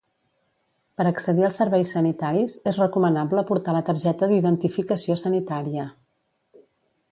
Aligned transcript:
Per 1.01 1.05
accedir 1.09 1.45
als 1.49 1.59
serveis 1.61 1.91
sanitaris, 1.97 2.55
és 2.73 2.81
recomanable 2.85 3.45
portar 3.51 3.77
la 3.77 3.83
targeta 3.91 4.33
d'identificació 4.33 5.21
sanitària. 5.27 5.89